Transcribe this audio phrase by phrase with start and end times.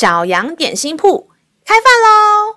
[0.00, 1.28] 小羊点心铺
[1.62, 2.56] 开饭喽！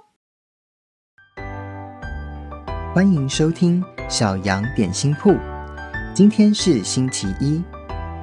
[2.96, 5.36] 欢迎收听小羊点心铺。
[6.16, 7.62] 今天是星期一，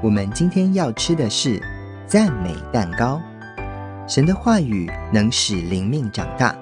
[0.02, 1.62] 我们今天要吃的是
[2.06, 3.20] 赞美蛋糕。
[4.08, 6.56] 神的话语能使灵命长大，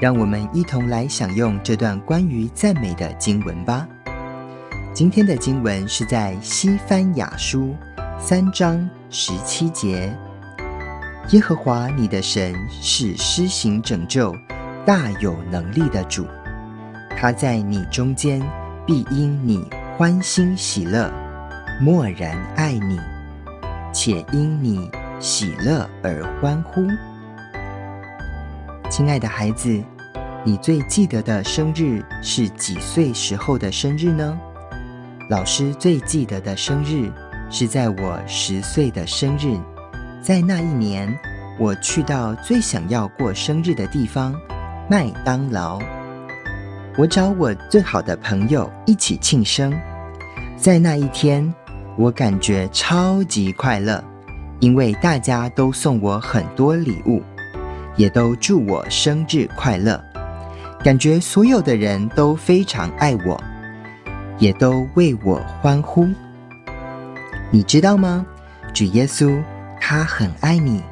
[0.00, 3.86] 让我们一同来享用这段关于赞美的经文吧。
[4.92, 7.76] 今天的经文是在西番雅书
[8.18, 10.12] 三章十七节。
[11.30, 14.32] 耶和华你的神是施行拯救、
[14.84, 16.24] 大有能力的主，
[17.18, 18.40] 他在你中间
[18.86, 21.10] 必因你欢欣喜乐，
[21.80, 23.00] 默然爱你，
[23.92, 26.86] 且因你喜乐而欢呼。
[28.88, 29.82] 亲爱的孩子，
[30.44, 34.38] 你最记得的生日是几岁时候的生日呢？
[35.28, 37.10] 老师最记得的生日
[37.50, 39.58] 是在我十岁的生日。
[40.26, 41.16] 在那一年，
[41.56, 44.34] 我去到最想要过生日的地方——
[44.90, 45.78] 麦当劳。
[46.98, 49.72] 我找我最好的朋友一起庆生。
[50.56, 51.54] 在那一天，
[51.96, 54.02] 我感觉超级快乐，
[54.58, 57.22] 因为大家都送我很多礼物，
[57.94, 60.02] 也都祝我生日快乐。
[60.82, 63.40] 感觉所有的人都非常爱我，
[64.40, 66.08] 也都为我欢呼。
[67.52, 68.26] 你知道吗？
[68.74, 69.40] 主耶稣。
[69.80, 70.82] 他很爱你，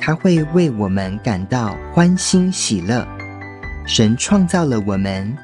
[0.00, 3.06] 他会为我们感到欢欣喜乐。
[3.86, 5.36] 神创造了我们，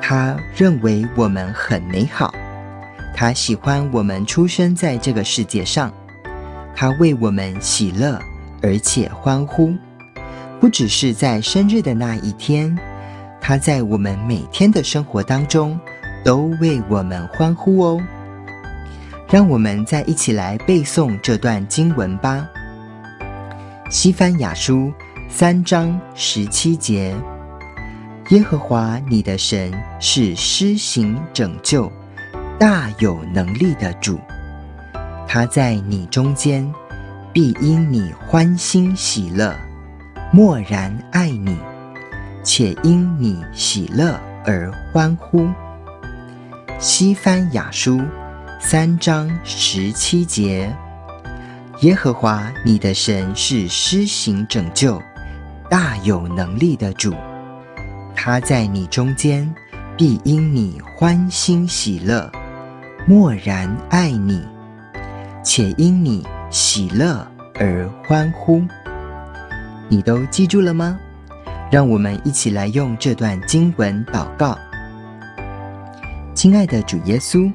[0.00, 2.32] 他认为我们很美好，
[3.14, 5.92] 他喜欢我们出生在这个世界上，
[6.74, 8.18] 他为我们喜乐
[8.62, 9.74] 而且欢呼。
[10.60, 12.76] 不只是在生日的那一天，
[13.40, 15.78] 他在我们每天的生活当中
[16.24, 18.00] 都为我们欢呼哦。
[19.30, 22.48] 让我们再一起来背诵这段经文吧。
[23.90, 24.90] 西番雅书
[25.28, 27.14] 三章十七节：
[28.30, 31.92] 耶和华你的神是施行拯救、
[32.58, 34.18] 大有能力的主，
[35.26, 36.66] 他在你中间
[37.30, 39.54] 必因你欢欣喜乐，
[40.32, 41.58] 默然爱你，
[42.42, 45.46] 且因你喜乐而欢呼。
[46.78, 48.00] 西番雅书。
[48.60, 50.74] 三章十七节：
[51.82, 55.00] 耶和华你的神是施行拯救、
[55.70, 57.14] 大有能力的主，
[58.16, 59.48] 他在你中间
[59.96, 62.30] 必因你欢欣喜乐，
[63.06, 64.44] 默然爱你，
[65.44, 67.26] 且因你喜乐
[67.60, 68.62] 而欢呼。
[69.88, 70.98] 你都记住了吗？
[71.70, 74.58] 让我们一起来用这段经文祷告。
[76.34, 77.50] 亲爱的主耶稣。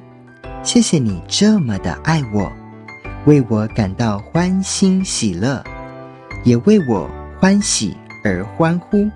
[0.63, 2.49] 谢谢你这么的爱我，
[3.25, 5.61] 为我感到欢欣喜乐，
[6.45, 9.09] 也为我欢喜而欢呼。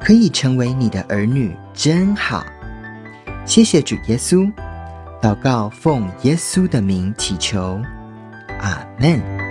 [0.00, 2.44] 可以成为你的儿女真好。
[3.44, 4.52] 谢谢主耶稣，
[5.22, 7.80] 祷告奉耶稣的名祈求，
[8.60, 9.41] 阿门。